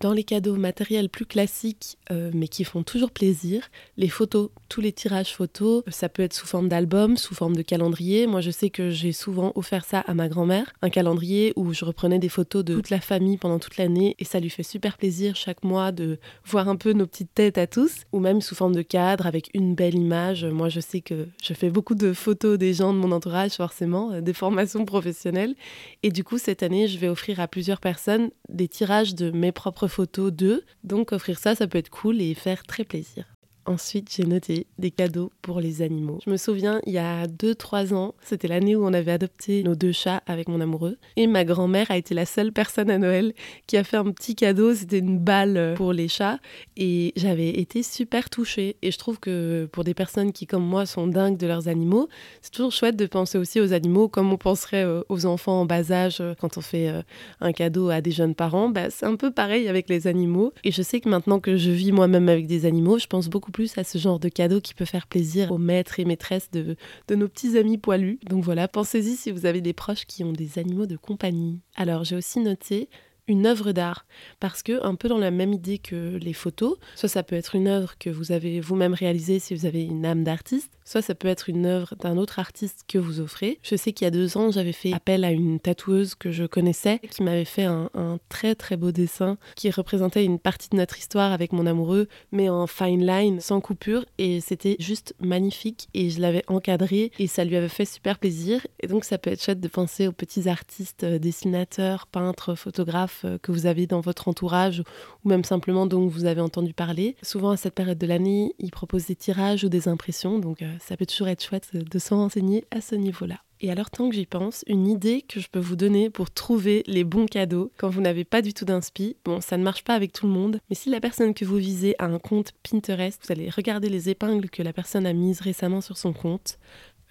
Dans 0.00 0.12
les 0.12 0.24
cadeaux 0.24 0.56
matériels 0.56 1.08
plus 1.08 1.24
classiques, 1.24 1.98
euh, 2.10 2.32
mais 2.34 2.48
qui 2.48 2.64
font 2.64 2.82
toujours 2.82 3.12
plaisir, 3.12 3.70
les 3.96 4.08
photos, 4.08 4.50
tous 4.68 4.80
les 4.80 4.90
tirages 4.90 5.32
photos, 5.32 5.84
ça 5.86 6.08
peut 6.08 6.22
être 6.24 6.32
sous 6.32 6.48
forme 6.48 6.68
d'album, 6.68 7.16
sous 7.16 7.34
forme 7.34 7.54
de 7.54 7.62
calendrier. 7.62 8.26
Moi, 8.26 8.40
je 8.40 8.50
sais 8.50 8.70
que 8.70 8.90
j'ai 8.90 9.12
souvent 9.12 9.52
offert 9.54 9.84
ça 9.84 10.00
à 10.00 10.12
ma 10.14 10.28
grand-mère, 10.28 10.72
un 10.82 10.90
calendrier 10.90 11.52
où 11.54 11.72
je 11.72 11.84
reprenais 11.84 12.18
des 12.18 12.28
photos 12.28 12.64
de 12.64 12.74
toute 12.74 12.90
la 12.90 13.00
famille 13.00 13.36
pendant 13.36 13.60
toute 13.60 13.76
l'année, 13.76 14.16
et 14.18 14.24
ça 14.24 14.40
lui 14.40 14.50
fait 14.50 14.64
super 14.64 14.98
plaisir 14.98 15.36
chaque 15.36 15.62
mois 15.62 15.92
de 15.92 16.18
voir 16.44 16.68
un 16.68 16.76
peu 16.76 16.92
nos 16.92 17.06
petites 17.06 17.32
têtes 17.32 17.58
à 17.58 17.68
tous, 17.68 18.02
ou 18.10 18.18
même 18.18 18.40
sous 18.40 18.56
forme 18.56 18.74
de 18.74 18.82
cadre 18.82 19.28
avec 19.28 19.48
une 19.54 19.76
belle 19.76 19.94
image. 19.94 20.44
Moi, 20.44 20.70
je 20.70 20.80
sais 20.80 21.02
que 21.02 21.28
je 21.40 21.54
fais 21.54 21.70
beaucoup 21.70 21.94
de 21.94 22.12
photos 22.12 22.58
des 22.58 22.74
gens 22.74 22.92
de 22.92 22.98
mon 22.98 23.12
entourage, 23.12 23.52
forcément, 23.52 24.10
euh, 24.10 24.20
des 24.20 24.32
formations 24.32 24.84
professionnelles, 24.84 25.54
et 26.02 26.10
du 26.10 26.24
coup, 26.24 26.38
cette 26.38 26.64
année, 26.64 26.88
je 26.88 26.98
vais 26.98 27.08
offrir 27.08 27.38
à 27.38 27.46
plusieurs 27.46 27.80
personnes 27.80 28.30
des 28.48 28.66
tirages 28.66 29.14
de 29.14 29.30
mes 29.30 29.52
propres 29.52 29.83
photos 29.88 30.32
d'eux. 30.32 30.64
Donc 30.82 31.12
offrir 31.12 31.38
ça, 31.38 31.54
ça 31.54 31.66
peut 31.66 31.78
être 31.78 31.90
cool 31.90 32.20
et 32.20 32.34
faire 32.34 32.64
très 32.64 32.84
plaisir. 32.84 33.33
Ensuite, 33.66 34.12
j'ai 34.14 34.24
noté 34.24 34.66
des 34.78 34.90
cadeaux 34.90 35.32
pour 35.40 35.60
les 35.60 35.80
animaux. 35.80 36.18
Je 36.24 36.30
me 36.30 36.36
souviens, 36.36 36.80
il 36.86 36.92
y 36.92 36.98
a 36.98 37.26
2-3 37.26 37.94
ans, 37.94 38.14
c'était 38.22 38.48
l'année 38.48 38.76
où 38.76 38.84
on 38.84 38.92
avait 38.92 39.12
adopté 39.12 39.62
nos 39.62 39.74
deux 39.74 39.92
chats 39.92 40.22
avec 40.26 40.48
mon 40.48 40.60
amoureux. 40.60 40.98
Et 41.16 41.26
ma 41.26 41.44
grand-mère 41.44 41.90
a 41.90 41.96
été 41.96 42.14
la 42.14 42.26
seule 42.26 42.52
personne 42.52 42.90
à 42.90 42.98
Noël 42.98 43.32
qui 43.66 43.76
a 43.76 43.84
fait 43.84 43.96
un 43.96 44.10
petit 44.10 44.34
cadeau. 44.34 44.74
C'était 44.74 44.98
une 44.98 45.18
balle 45.18 45.74
pour 45.76 45.92
les 45.92 46.08
chats. 46.08 46.38
Et 46.76 47.12
j'avais 47.16 47.48
été 47.48 47.82
super 47.82 48.28
touchée. 48.28 48.76
Et 48.82 48.90
je 48.90 48.98
trouve 48.98 49.18
que 49.18 49.66
pour 49.72 49.84
des 49.84 49.94
personnes 49.94 50.32
qui, 50.32 50.46
comme 50.46 50.64
moi, 50.64 50.84
sont 50.84 51.06
dingues 51.06 51.38
de 51.38 51.46
leurs 51.46 51.68
animaux, 51.68 52.08
c'est 52.42 52.52
toujours 52.52 52.72
chouette 52.72 52.96
de 52.96 53.06
penser 53.06 53.38
aussi 53.38 53.60
aux 53.60 53.72
animaux 53.72 54.08
comme 54.08 54.32
on 54.32 54.36
penserait 54.36 54.84
euh, 54.84 55.02
aux 55.08 55.26
enfants 55.26 55.60
en 55.60 55.64
bas 55.64 55.90
âge 55.90 56.18
euh, 56.20 56.34
quand 56.38 56.58
on 56.58 56.60
fait 56.60 56.88
euh, 56.88 57.02
un 57.40 57.52
cadeau 57.52 57.88
à 57.88 58.00
des 58.00 58.10
jeunes 58.10 58.34
parents. 58.34 58.68
Bah, 58.68 58.90
c'est 58.90 59.06
un 59.06 59.16
peu 59.16 59.30
pareil 59.30 59.68
avec 59.68 59.88
les 59.88 60.06
animaux. 60.06 60.52
Et 60.64 60.70
je 60.70 60.82
sais 60.82 61.00
que 61.00 61.08
maintenant 61.08 61.40
que 61.40 61.56
je 61.56 61.70
vis 61.70 61.92
moi-même 61.92 62.28
avec 62.28 62.46
des 62.46 62.66
animaux, 62.66 62.98
je 62.98 63.06
pense 63.06 63.28
beaucoup 63.28 63.52
plus 63.54 63.78
à 63.78 63.84
ce 63.84 63.96
genre 63.98 64.18
de 64.18 64.28
cadeau 64.28 64.60
qui 64.60 64.74
peut 64.74 64.84
faire 64.84 65.06
plaisir 65.06 65.52
aux 65.52 65.58
maîtres 65.58 66.00
et 66.00 66.04
maîtresses 66.04 66.50
de, 66.50 66.76
de 67.08 67.14
nos 67.14 67.28
petits 67.28 67.56
amis 67.56 67.78
poilus. 67.78 68.18
Donc 68.28 68.42
voilà, 68.44 68.66
pensez-y 68.66 69.16
si 69.16 69.30
vous 69.30 69.46
avez 69.46 69.60
des 69.60 69.72
proches 69.72 70.06
qui 70.06 70.24
ont 70.24 70.32
des 70.32 70.58
animaux 70.58 70.86
de 70.86 70.96
compagnie. 70.96 71.60
Alors 71.76 72.02
j'ai 72.02 72.16
aussi 72.16 72.40
noté 72.40 72.88
une 73.28 73.46
œuvre 73.46 73.72
d'art. 73.72 74.06
Parce 74.40 74.62
que, 74.62 74.84
un 74.84 74.94
peu 74.94 75.08
dans 75.08 75.18
la 75.18 75.30
même 75.30 75.52
idée 75.52 75.78
que 75.78 76.16
les 76.16 76.32
photos, 76.32 76.76
soit 76.94 77.08
ça 77.08 77.22
peut 77.22 77.36
être 77.36 77.54
une 77.54 77.68
œuvre 77.68 77.96
que 77.98 78.10
vous 78.10 78.32
avez 78.32 78.60
vous-même 78.60 78.94
réalisée 78.94 79.38
si 79.38 79.54
vous 79.54 79.66
avez 79.66 79.84
une 79.84 80.04
âme 80.04 80.24
d'artiste, 80.24 80.72
soit 80.84 81.02
ça 81.02 81.14
peut 81.14 81.28
être 81.28 81.48
une 81.48 81.66
œuvre 81.66 81.94
d'un 81.96 82.16
autre 82.16 82.38
artiste 82.38 82.84
que 82.88 82.98
vous 82.98 83.20
offrez. 83.20 83.58
Je 83.62 83.76
sais 83.76 83.92
qu'il 83.92 84.04
y 84.04 84.08
a 84.08 84.10
deux 84.10 84.36
ans, 84.36 84.50
j'avais 84.50 84.72
fait 84.72 84.92
appel 84.92 85.24
à 85.24 85.30
une 85.30 85.60
tatoueuse 85.60 86.14
que 86.14 86.30
je 86.30 86.44
connaissais 86.44 87.00
qui 87.10 87.22
m'avait 87.22 87.44
fait 87.44 87.64
un, 87.64 87.90
très 88.28 88.54
très 88.54 88.76
beau 88.76 88.92
dessin 88.92 89.38
qui 89.56 89.70
représentait 89.70 90.24
une 90.24 90.38
partie 90.38 90.68
de 90.70 90.76
notre 90.76 90.98
histoire 90.98 91.32
avec 91.32 91.52
mon 91.52 91.66
amoureux, 91.66 92.08
mais 92.32 92.48
en 92.48 92.66
fine 92.66 93.04
line, 93.06 93.40
sans 93.40 93.60
coupure, 93.60 94.04
et 94.18 94.40
c'était 94.40 94.76
juste 94.78 95.14
magnifique. 95.20 95.88
Et 95.94 96.10
je 96.10 96.20
l'avais 96.20 96.44
encadré 96.48 97.10
et 97.18 97.26
ça 97.26 97.44
lui 97.44 97.56
avait 97.56 97.68
fait 97.68 97.84
super 97.84 98.18
plaisir. 98.18 98.66
Et 98.80 98.86
donc 98.86 99.04
ça 99.04 99.18
peut 99.18 99.30
être 99.30 99.42
chouette 99.42 99.60
de 99.60 99.68
penser 99.68 100.06
aux 100.06 100.12
petits 100.12 100.48
artistes, 100.48 101.04
euh, 101.04 101.18
dessinateurs, 101.18 102.06
peintres, 102.06 102.54
photographes 102.54 103.22
euh, 103.24 103.38
que 103.38 103.52
vous 103.52 103.66
avez 103.66 103.86
dans 103.86 104.00
votre 104.00 104.28
entourage 104.28 104.82
ou 105.24 105.28
même 105.28 105.44
simplement 105.44 105.86
dont 105.86 106.06
vous 106.06 106.24
avez 106.24 106.40
entendu 106.40 106.74
parler. 106.74 107.16
Souvent 107.22 107.50
à 107.50 107.56
cette 107.56 107.74
période 107.74 107.98
de 107.98 108.06
l'année, 108.06 108.54
ils 108.58 108.70
proposent 108.70 109.06
des 109.06 109.16
tirages 109.16 109.64
ou 109.64 109.68
des 109.68 109.88
impressions, 109.88 110.38
donc 110.38 110.62
euh, 110.62 110.73
ça 110.80 110.96
peut 110.96 111.06
toujours 111.06 111.28
être 111.28 111.42
chouette 111.42 111.70
de 111.74 111.98
s'en 111.98 112.16
renseigner 112.16 112.64
à 112.70 112.80
ce 112.80 112.94
niveau-là. 112.94 113.40
Et 113.60 113.70
alors, 113.70 113.90
tant 113.90 114.10
que 114.10 114.14
j'y 114.14 114.26
pense, 114.26 114.62
une 114.66 114.86
idée 114.86 115.22
que 115.22 115.40
je 115.40 115.48
peux 115.48 115.58
vous 115.58 115.76
donner 115.76 116.10
pour 116.10 116.30
trouver 116.30 116.82
les 116.86 117.02
bons 117.02 117.24
cadeaux 117.24 117.72
quand 117.78 117.88
vous 117.88 118.02
n'avez 118.02 118.24
pas 118.24 118.42
du 118.42 118.52
tout 118.52 118.66
d'inspi, 118.66 119.16
bon, 119.24 119.40
ça 119.40 119.56
ne 119.56 119.62
marche 119.62 119.84
pas 119.84 119.94
avec 119.94 120.12
tout 120.12 120.26
le 120.26 120.32
monde, 120.32 120.60
mais 120.68 120.76
si 120.76 120.90
la 120.90 121.00
personne 121.00 121.32
que 121.32 121.46
vous 121.46 121.56
visez 121.56 121.94
a 121.98 122.04
un 122.04 122.18
compte 122.18 122.52
Pinterest, 122.62 123.22
vous 123.24 123.32
allez 123.32 123.48
regarder 123.48 123.88
les 123.88 124.10
épingles 124.10 124.50
que 124.50 124.62
la 124.62 124.74
personne 124.74 125.06
a 125.06 125.14
mises 125.14 125.40
récemment 125.40 125.80
sur 125.80 125.96
son 125.96 126.12
compte, 126.12 126.58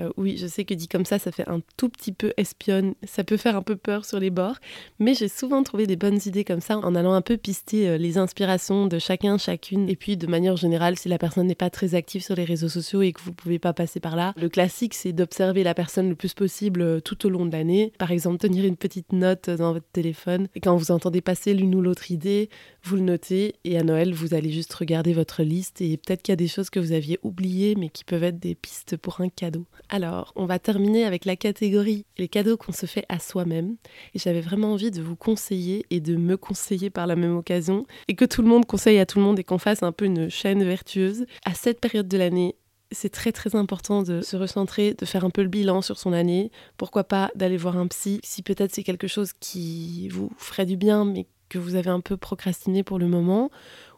euh, 0.02 0.10
oui, 0.18 0.38
je 0.38 0.48
sais 0.48 0.66
que 0.66 0.74
dit 0.74 0.88
comme 0.88 1.06
ça, 1.06 1.20
ça 1.20 1.32
fait 1.32 1.48
un 1.48 1.62
tout 1.78 1.90
petit 1.90 2.12
peu 2.12 2.34
espionne, 2.38 2.96
ça 3.04 3.24
peut 3.24 3.38
faire 3.38 3.56
un 3.56 3.62
peu 3.62 3.76
peur 3.76 4.06
sur 4.06 4.20
les 4.20 4.30
bords, 4.30 4.58
mais 5.00 5.14
j'ai 5.14 5.28
souvent 5.28 5.64
trouvé 5.64 5.88
des 5.88 5.96
bonnes 5.96 6.20
idées 6.26 6.44
comme 6.44 6.62
ça 6.62 6.78
en 6.78 6.96
allant 6.96 7.14
un 7.14 7.22
peu 7.22 7.38
pister 7.38 7.90
euh, 7.90 7.98
les 7.98 8.18
inspirations 8.18 8.88
de 8.88 9.00
chacun, 9.00 9.38
chacune. 9.38 9.90
Et 9.90 9.96
puis 9.96 10.18
de 10.18 10.28
manière 10.28 10.56
générale, 10.56 10.98
si 10.98 11.10
la 11.10 11.18
personne 11.18 11.48
n'est 11.48 11.56
pas 11.56 11.70
très 11.70 11.96
active 11.96 12.24
sur 12.24 12.36
les 12.36 12.44
réseaux 12.44 12.70
sociaux 12.70 13.02
et 13.02 13.14
que 13.14 13.22
vous 13.22 13.34
pouvez 13.34 13.60
pas 13.60 13.74
passer 13.74 14.00
par 14.00 14.16
là, 14.16 14.34
le 14.38 14.50
classique 14.50 14.94
c'est 14.94 15.14
d'observer 15.14 15.64
la 15.64 15.74
personne 15.74 16.10
le 16.10 16.16
plus 16.16 16.34
possible 16.34 16.82
euh, 16.82 17.00
tout 17.00 17.26
au 17.26 17.30
long 17.30 17.46
de 17.46 17.52
l'année. 17.52 17.94
Par 18.00 18.12
exemple, 18.12 18.38
tenir 18.38 18.66
une 18.66 18.78
petite 18.78 19.14
note 19.14 19.50
dans 19.50 19.74
votre 19.74 19.90
téléphone 19.92 20.48
et 20.56 20.60
quand 20.60 20.76
vous 20.76 20.92
entendez 20.92 21.22
passer 21.22 21.54
l'une 21.54 21.76
ou 21.76 21.82
l'autre 21.82 22.12
idée, 22.12 22.50
vous 22.84 22.98
le 22.98 23.02
notez 23.02 23.56
et 23.64 23.78
à 23.78 23.84
Noël, 23.84 24.14
vous 24.14 24.34
allez 24.34 24.52
juste 24.52 24.74
regarder 24.74 25.14
votre 25.14 25.42
liste 25.42 25.80
et 25.80 25.98
peut-être 25.98 26.22
qu'il 26.22 26.32
y 26.32 26.34
a 26.34 26.38
des 26.38 26.48
choses 26.48 26.70
que 26.70 26.80
vous 26.80 26.92
aviez 26.92 27.18
oubliées 27.24 27.76
mais 27.76 27.90
qui 27.90 28.04
peuvent 28.04 28.24
être 28.24 28.40
des 28.40 28.56
pistes 28.56 28.98
pour 28.98 29.22
un 29.22 29.30
cadeau. 29.30 29.66
Alors, 29.90 30.34
on 30.36 30.46
va 30.46 30.60
terminer 30.60 31.06
avec 31.06 31.24
la 31.24 31.38
catégorie 31.38 32.06
les 32.18 32.28
cadeaux 32.28 32.58
qu'on 32.58 32.74
se 32.74 32.86
fait 32.86 33.06
à 33.08 33.20
soi-même 33.20 33.78
et 34.14 34.20
j'avais 34.20 34.42
vraiment 34.42 34.74
envie 34.74 34.92
de 34.92 35.02
vous 35.02 35.16
conseiller 35.16 35.86
et 35.92 36.02
de 36.02 36.18
me 36.18 36.36
conseiller 36.36 36.90
par 36.90 37.08
la 37.08 37.16
même 37.16 37.38
occasion 37.38 37.86
et 38.10 38.16
que 38.16 38.26
tout 38.26 38.42
le 38.42 38.50
monde 38.50 38.66
conseille 38.66 39.00
à 39.00 39.06
tout 39.06 39.20
le 39.20 39.26
monde 39.26 39.40
et 39.40 39.44
qu'on 39.44 39.58
fasse 39.58 39.82
un 39.82 39.94
peu 39.94 40.06
une 40.06 40.30
chaîne 40.30 40.64
vertueuse. 40.64 41.26
À 41.46 41.54
cette 41.54 41.80
période 41.80 42.10
de 42.10 42.18
l'année, 42.18 42.56
c'est 42.92 43.10
très 43.10 43.32
très 43.32 43.56
important 43.56 44.04
de 44.04 44.22
se 44.22 44.36
recentrer, 44.36 44.94
de 44.94 45.06
faire 45.06 45.26
un 45.26 45.30
peu 45.30 45.42
le 45.42 45.50
bilan 45.50 45.82
sur 45.82 45.98
son 45.98 46.14
année. 46.14 46.52
Pourquoi 46.78 47.04
pas 47.04 47.32
d'aller 47.36 47.58
voir 47.58 47.78
un 47.78 47.88
psy 47.88 48.20
si 48.24 48.44
peut-être 48.44 48.74
c'est 48.74 48.84
quelque 48.84 49.08
chose 49.08 49.32
qui 49.40 50.10
vous 50.10 50.32
ferait 50.38 50.66
du 50.66 50.78
bien 50.78 51.06
mais 51.06 51.26
que 51.50 51.58
vous 51.58 51.76
avez 51.76 51.90
un 51.90 52.02
peu 52.02 52.18
procrastiné 52.18 52.84
pour 52.84 53.00
le 53.00 53.08
moment 53.08 53.50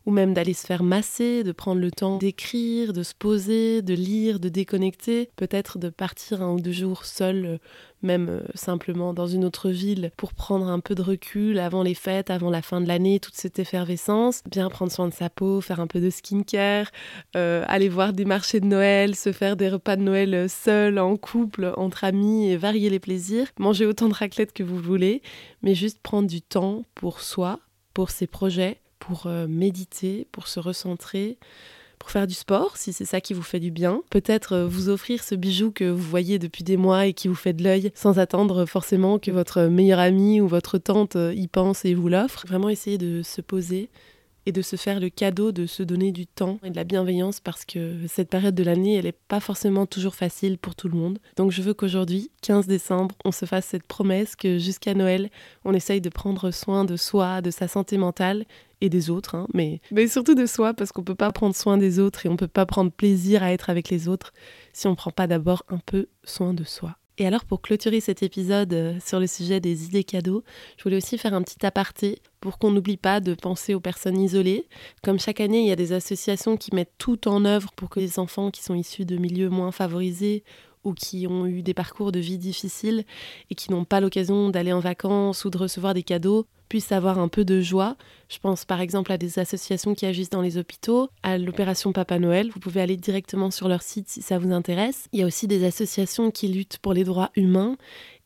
ou 0.06 0.12
même 0.12 0.34
d'aller 0.34 0.54
se 0.54 0.66
faire 0.66 0.84
masser, 0.84 1.44
de 1.44 1.52
prendre 1.52 1.82
le 1.82 1.92
temps 1.92 2.18
d'écrire, 2.18 2.94
de 2.94 3.02
se 3.02 3.14
poser, 3.16 3.82
de 3.82 3.94
lire, 3.94 4.40
de 4.40 4.50
déconnecter, 4.50 5.30
peut-être 5.36 5.80
de 5.80 5.90
partir 5.90 6.42
un 6.42 6.54
ou 6.54 6.60
deux 6.60 6.72
jours 6.72 7.06
seul, 7.06 7.46
euh, 7.46 7.58
même 8.04 8.30
euh, 8.30 8.42
simplement 8.54 9.16
dans 9.16 9.26
une 9.26 9.44
autre 9.44 9.72
ville, 9.72 10.12
pour 10.16 10.36
prendre 10.36 10.68
un 10.68 10.80
peu 10.80 10.94
de 10.94 11.02
recul 11.02 11.58
avant 11.58 11.82
les 11.82 11.96
fêtes, 11.96 12.30
avant 12.30 12.52
la 12.52 12.62
fin 12.62 12.82
de 12.82 12.88
l'année, 12.88 13.20
toute 13.20 13.34
cette 13.34 13.58
effervescence, 13.58 14.44
bien 14.50 14.70
prendre 14.70 14.92
soin 14.92 15.08
de 15.08 15.14
sa 15.14 15.32
peau, 15.32 15.60
faire 15.60 15.80
un 15.80 15.88
peu 15.88 16.00
de 16.00 16.12
skincare, 16.12 16.88
euh, 17.36 17.64
aller 17.68 17.90
voir 17.90 18.14
des 18.14 18.26
marchés 18.26 18.60
de 18.60 18.68
Noël, 18.68 19.16
se 19.16 19.32
faire 19.32 19.56
des 19.56 19.70
repas 19.70 19.96
de 19.96 20.04
Noël 20.04 20.48
seul, 20.50 21.00
en 21.00 21.18
couple, 21.18 21.74
entre 21.78 22.04
amis 22.04 22.48
et 22.52 22.58
varier 22.58 22.92
les 22.92 23.00
plaisirs, 23.00 23.48
manger 23.58 23.88
autant 23.88 24.08
de 24.08 24.14
raclette 24.14 24.54
que 24.54 24.64
vous 24.64 24.80
voulez, 24.80 25.24
mais 25.64 25.74
juste 25.74 26.00
prendre 26.04 26.28
du 26.28 26.44
temps 26.44 26.84
pour 26.94 27.22
soi, 27.22 27.60
pour 27.94 28.12
ses 28.12 28.28
projets, 28.28 28.82
pour 29.06 29.28
euh, 29.28 29.48
méditer, 29.48 30.28
pour 30.32 30.48
se 30.48 30.60
recentrer, 30.60 31.38
pour 32.00 32.10
faire 32.12 32.28
du 32.28 32.34
sport, 32.34 32.78
si 32.78 32.94
c'est 32.94 33.06
ça 33.06 33.22
qui 33.22 33.34
vous 33.34 33.42
fait 33.42 33.60
du 33.60 33.72
bien. 33.72 34.02
Peut-être 34.10 34.54
euh, 34.54 34.68
vous 34.68 34.90
offrir 34.90 35.24
ce 35.24 35.36
bijou 35.36 35.72
que 35.72 35.86
vous 35.86 36.04
voyez 36.04 36.40
depuis 36.40 36.64
des 36.64 36.78
mois 36.78 37.06
et 37.06 37.14
qui 37.14 37.28
vous 37.28 37.36
fait 37.36 37.54
de 37.54 37.64
l'œil, 37.64 37.92
sans 37.96 38.20
attendre 38.20 38.66
forcément 38.66 39.20
que 39.20 39.32
votre 39.32 39.64
meilleur 39.64 40.00
ami 40.00 40.42
ou 40.42 40.48
votre 40.48 40.78
tante 40.78 41.16
euh, 41.16 41.34
y 41.34 41.48
pense 41.48 41.86
et 41.86 41.94
vous 41.94 42.10
l'offre. 42.10 42.46
Vraiment 42.48 42.70
essayer 42.70 42.98
de 42.98 43.22
se 43.22 43.42
poser, 43.42 43.90
et 44.46 44.52
de 44.52 44.62
se 44.62 44.76
faire 44.76 45.00
le 45.00 45.10
cadeau 45.10 45.52
de 45.52 45.66
se 45.66 45.84
donner 45.84 46.12
du 46.12 46.28
temps 46.28 46.60
et 46.64 46.70
de 46.70 46.76
la 46.76 46.84
bienveillance 46.84 47.40
parce 47.40 47.66
que 47.66 47.98
cette 48.08 48.30
période 48.30 48.56
de 48.56 48.64
l'année, 48.64 48.96
elle 48.96 49.06
n'est 49.06 49.12
pas 49.12 49.40
forcément 49.40 49.86
toujours 49.86 50.16
facile 50.16 50.58
pour 50.58 50.76
tout 50.76 50.88
le 50.88 50.98
monde. 50.98 51.20
Donc 51.36 51.52
je 51.52 51.62
veux 51.62 51.74
qu'aujourd'hui, 51.74 52.32
15 52.42 52.68
décembre, 52.68 53.16
on 53.26 53.32
se 53.32 53.46
fasse 53.46 53.66
cette 53.66 53.88
promesse 53.88 54.36
que 54.36 54.58
jusqu'à 54.58 54.94
Noël, 54.94 55.30
on 55.64 55.74
essaye 55.74 56.02
de 56.02 56.10
prendre 56.10 56.52
soin 56.52 56.86
de 56.86 56.96
soi, 56.96 57.42
de 57.42 57.52
sa 57.52 57.68
santé 57.68 57.98
mentale 57.98 58.46
et 58.82 58.90
des 58.90 59.10
autres, 59.10 59.36
hein, 59.36 59.48
mais, 59.54 59.80
mais 59.92 60.08
surtout 60.08 60.36
de 60.36 60.46
soi 60.46 60.74
parce 60.74 60.92
qu'on 60.92 61.02
ne 61.02 61.06
peut 61.06 61.16
pas 61.16 61.32
prendre 61.32 61.56
soin 61.56 61.78
des 61.78 62.00
autres 62.00 62.26
et 62.26 62.30
on 62.30 62.34
ne 62.34 62.38
peut 62.38 62.48
pas 62.48 62.66
prendre 62.66 62.92
plaisir 62.92 63.42
à 63.42 63.52
être 63.52 63.70
avec 63.70 63.90
les 63.90 64.08
autres 64.08 64.34
si 64.74 64.88
on 64.88 64.92
ne 64.92 64.96
prend 64.96 65.12
pas 65.12 65.28
d'abord 65.28 65.64
un 65.70 65.80
peu 65.80 66.08
soin 66.24 66.54
de 66.54 66.64
soi. 66.64 66.98
Et 67.18 67.26
alors 67.26 67.46
pour 67.46 67.62
clôturer 67.62 68.02
cet 68.02 68.24
épisode 68.24 68.74
euh, 68.74 69.00
sur 69.04 69.22
le 69.22 69.28
sujet 69.28 69.62
des 69.62 69.86
idées 69.86 70.04
cadeaux, 70.04 70.44
je 70.78 70.84
voulais 70.84 70.98
aussi 70.98 71.18
faire 71.18 71.34
un 71.34 71.42
petit 71.42 71.66
aparté 71.66 72.22
pour 72.42 72.58
qu'on 72.58 72.72
n'oublie 72.72 72.98
pas 72.98 73.22
de 73.22 73.34
penser 73.36 73.74
aux 73.74 73.80
personnes 73.80 74.20
isolées. 74.20 74.68
Comme 75.02 75.18
chaque 75.18 75.40
année, 75.40 75.62
il 75.62 75.68
y 75.68 75.72
a 75.72 75.78
des 75.78 75.94
associations 75.94 76.58
qui 76.58 76.76
mettent 76.76 76.94
tout 76.98 77.30
en 77.30 77.46
œuvre 77.46 77.72
pour 77.78 77.90
que 77.90 78.02
les 78.02 78.20
enfants 78.20 78.52
qui 78.52 78.64
sont 78.64 78.76
issus 78.76 79.06
de 79.06 79.16
milieux 79.16 79.50
moins 79.50 79.72
favorisés 79.72 80.44
ou 80.84 80.94
qui 80.94 81.26
ont 81.26 81.48
eu 81.48 81.64
des 81.64 81.74
parcours 81.74 82.12
de 82.12 82.20
vie 82.20 82.38
difficiles 82.38 83.06
et 83.50 83.56
qui 83.56 83.72
n'ont 83.72 83.86
pas 83.86 84.02
l'occasion 84.02 84.50
d'aller 84.50 84.74
en 84.74 84.80
vacances 84.80 85.46
ou 85.46 85.50
de 85.50 85.58
recevoir 85.58 85.94
des 85.94 86.04
cadeaux 86.04 86.46
puissent 86.70 86.92
avoir 86.92 87.20
un 87.20 87.28
peu 87.28 87.46
de 87.46 87.62
joie. 87.62 87.96
Je 88.30 88.40
pense 88.40 88.66
par 88.66 88.82
exemple 88.82 89.12
à 89.12 89.18
des 89.18 89.40
associations 89.40 89.94
qui 89.94 90.06
agissent 90.06 90.30
dans 90.30 90.42
les 90.42 90.58
hôpitaux, 90.58 91.10
à 91.24 91.38
l'opération 91.38 91.92
Papa 91.94 92.20
Noël. 92.20 92.50
Vous 92.52 92.60
pouvez 92.60 92.82
aller 92.82 92.98
directement 92.98 93.52
sur 93.52 93.68
leur 93.68 93.82
site 93.82 94.10
si 94.10 94.22
ça 94.22 94.40
vous 94.40 94.52
intéresse. 94.52 95.08
Il 95.12 95.20
y 95.20 95.24
a 95.24 95.26
aussi 95.26 95.48
des 95.48 95.64
associations 95.64 96.32
qui 96.32 96.48
luttent 96.48 96.80
pour 96.80 96.94
les 96.94 97.04
droits 97.04 97.32
humains. 97.36 97.78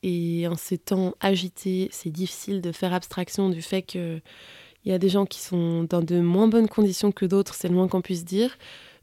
Et 0.01 0.47
en 0.47 0.55
ces 0.55 0.77
temps 0.77 1.13
agités, 1.19 1.89
c'est 1.91 2.09
difficile 2.09 2.61
de 2.61 2.71
faire 2.71 2.93
abstraction 2.93 3.49
du 3.49 3.61
fait 3.61 3.81
qu'il 3.81 4.21
y 4.85 4.91
a 4.91 4.97
des 4.97 5.09
gens 5.09 5.25
qui 5.25 5.41
sont 5.41 5.83
dans 5.83 6.01
de 6.01 6.19
moins 6.19 6.47
bonnes 6.47 6.69
conditions 6.69 7.11
que 7.11 7.25
d'autres, 7.25 7.53
c'est 7.53 7.67
le 7.67 7.75
moins 7.75 7.87
qu'on 7.89 8.01
puisse 8.01 8.23
dire. 8.23 8.57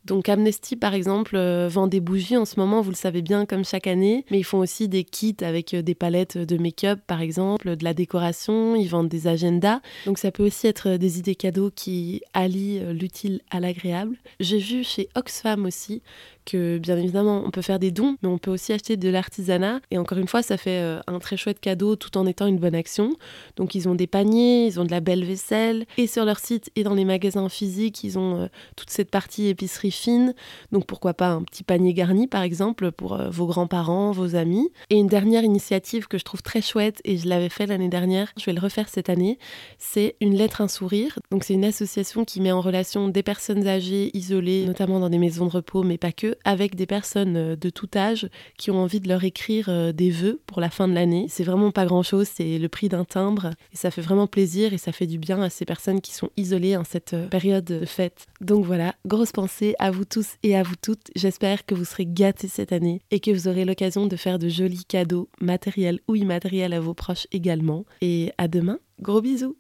Donc 0.07 0.29
Amnesty, 0.29 0.77
par 0.77 0.95
exemple, 0.95 1.35
euh, 1.35 1.69
vend 1.69 1.89
des 1.89 1.99
bougies 1.99 2.37
en 2.37 2.45
ce 2.45 2.61
moment, 2.61 2.81
vous 2.81 2.91
le 2.91 2.97
savez 2.97 3.23
bien, 3.23 3.45
comme 3.45 3.65
chaque 3.65 3.89
année, 3.89 4.25
mais 4.31 4.39
ils 4.39 4.45
font 4.45 4.59
aussi 4.59 4.89
des 4.89 5.03
kits 5.03 5.37
avec 5.41 5.75
euh, 5.75 5.83
des 5.83 5.97
palettes 5.97 6.39
de 6.39 6.57
make-up, 6.59 7.01
par 7.09 7.21
exemple, 7.21 7.75
de 7.75 7.83
la 7.83 7.93
décoration, 7.93 8.77
ils 8.77 8.89
vendent 8.89 9.09
des 9.09 9.27
agendas. 9.27 9.81
Donc 10.07 10.19
ça 10.19 10.31
peut 10.31 10.47
aussi 10.47 10.69
être 10.69 10.91
euh, 10.91 10.99
des 10.99 11.19
idées 11.19 11.35
cadeaux 11.35 11.73
qui 11.75 12.23
allient 12.35 12.81
l'utile 12.93 13.41
à 13.51 13.59
l'agréable. 13.59 14.17
J'ai 14.39 14.59
vu 14.59 14.85
chez 14.85 15.09
Oxfam 15.17 15.67
aussi 15.67 16.03
que 16.47 16.79
bien 16.79 16.97
évidemment 16.97 17.43
on 17.45 17.51
peut 17.51 17.61
faire 17.61 17.79
des 17.79 17.91
dons, 17.91 18.17
mais 18.23 18.29
on 18.29 18.39
peut 18.39 18.51
aussi 18.51 18.73
acheter 18.73 18.97
de 18.97 19.11
l'artisanat. 19.11 19.81
Et 19.91 19.99
encore 19.99 20.17
une 20.17 20.29
fois, 20.29 20.43
ça 20.43 20.57
fait 20.57 20.81
euh, 20.81 21.01
un 21.07 21.19
très 21.19 21.37
chouette 21.37 21.61
cadeau 21.61 21.97
tout 21.97 22.17
en 22.17 22.27
étant 22.27 22.47
une 22.47 22.59
bonne 22.59 22.75
action. 22.75 23.13
Donc 23.57 23.75
ils 23.75 23.89
ont 23.89 23.95
des 23.95 24.07
paniers, 24.07 24.67
ils 24.67 24.81
ont 24.81 24.85
de 24.85 24.91
la 24.91 25.01
belle 25.01 25.25
vaisselle, 25.25 25.85
et 25.99 26.07
sur 26.07 26.25
leur 26.25 26.39
site 26.39 26.71
et 26.77 26.85
dans 26.85 26.95
les 26.95 27.05
magasins 27.05 27.49
physiques, 27.49 28.05
ils 28.05 28.19
ont 28.19 28.41
euh, 28.43 28.47
toute 28.77 28.91
cette 28.91 29.11
partie 29.11 29.49
épicerie 29.49 29.91
fine. 29.91 30.35
Donc 30.73 30.87
pourquoi 30.87 31.13
pas 31.13 31.29
un 31.29 31.43
petit 31.43 31.63
panier 31.63 31.93
garni 31.93 32.27
par 32.27 32.43
exemple 32.43 32.93
pour 32.93 33.15
euh, 33.15 33.29
vos 33.29 33.47
grands-parents, 33.47 34.13
vos 34.13 34.37
amis. 34.37 34.71
Et 34.91 34.97
une 34.97 35.09
dernière 35.09 35.45
initiative 35.45 36.07
que 36.07 36.17
je 36.17 36.25
trouve 36.25 36.43
très 36.43 36.63
chouette, 36.63 37.01
et 37.05 37.19
je 37.19 37.29
l'avais 37.29 37.49
fait 37.49 37.67
l'année 37.67 37.89
dernière, 37.89 38.33
je 38.39 38.47
vais 38.47 38.53
le 38.53 38.61
refaire 38.61 38.89
cette 38.89 39.11
année, 39.11 39.39
c'est 39.79 40.15
une 40.21 40.35
lettre 40.35 40.61
un 40.61 40.69
sourire. 40.69 41.19
Donc 41.31 41.45
c'est 41.45 41.55
une 41.55 41.65
association 41.65 42.25
qui 42.25 42.41
met 42.41 42.53
en 42.53 42.61
relation 42.61 43.09
des 43.09 43.23
personnes 43.23 43.67
âgées, 43.67 44.11
isolées, 44.15 44.65
notamment 44.65 45.01
dans 45.01 45.11
des 45.11 45.19
maisons 45.19 45.47
de 45.47 45.51
repos, 45.51 45.83
mais 45.83 45.99
pas 45.99 46.13
que, 46.13 46.36
avec 46.45 46.75
des 46.75 46.87
personnes 46.87 47.37
euh, 47.37 47.57
de 47.57 47.71
tout 47.71 47.89
âge 47.97 48.29
qui 48.57 48.71
ont 48.71 48.79
envie 48.79 49.01
de 49.01 49.09
leur 49.09 49.25
écrire 49.25 49.69
euh, 49.69 49.93
des 49.93 50.11
vœux 50.11 50.41
pour 50.47 50.61
la 50.61 50.71
fin 50.71 50.89
de 50.89 50.95
l'année. 50.95 51.27
C'est 51.29 51.45
vraiment 51.45 51.71
pas 51.71 51.87
grand 51.87 52.03
chose, 52.03 52.29
c'est 52.33 52.59
le 52.59 52.69
prix 52.69 52.89
d'un 52.89 53.05
timbre 53.05 53.51
et 53.73 53.77
ça 53.77 53.91
fait 53.91 54.01
vraiment 54.01 54.27
plaisir 54.27 54.73
et 54.73 54.79
ça 54.79 54.93
fait 54.93 55.07
du 55.07 55.19
bien 55.19 55.43
à 55.43 55.51
ces 55.51 55.65
personnes 55.65 56.01
qui 56.01 56.13
sont 56.13 56.31
isolées 56.37 56.77
en 56.77 56.85
cette 56.85 57.15
euh, 57.15 57.29
période 57.29 57.65
de 57.65 57.85
fête. 57.85 58.27
Donc 58.41 58.65
voilà, 58.65 58.95
grosse 59.07 59.33
pensée 59.33 59.75
à 59.79 59.91
vous 59.91 60.05
tous 60.05 60.37
et 60.43 60.57
à 60.57 60.63
vous 60.63 60.77
toutes. 60.81 61.11
J'espère 61.15 61.67
que 61.67 61.75
vous 61.75 61.85
serez 61.85 62.07
gâtés 62.07 62.49
cette 62.49 62.73
année 62.73 63.01
et 63.11 63.21
que 63.21 63.31
vous 63.31 63.49
aurez 63.49 63.65
l'occasion 63.65 64.07
de 64.07 64.17
faire 64.17 64.39
de 64.39 64.49
jolis 64.49 64.85
cadeaux 64.85 65.29
matériels 65.41 66.01
ou 66.09 66.15
immatériels 66.15 66.73
à 66.73 66.81
vos 66.81 66.95
proches 66.95 67.27
également. 67.33 67.85
Et 68.01 68.33
à 68.39 68.49
demain, 68.49 68.79
gros 69.01 69.21
bisous 69.21 69.57